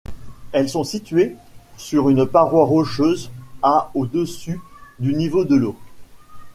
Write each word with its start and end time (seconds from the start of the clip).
Elles 0.51 0.67
sont 0.67 0.83
situées 0.83 1.35
sur 1.77 2.09
une 2.09 2.25
paroi 2.25 2.65
rocheuse 2.65 3.29
à 3.61 3.91
au-dessus 3.93 4.59
du 4.97 5.13
niveau 5.13 5.45
de 5.45 5.53
l'eau. 5.53 5.75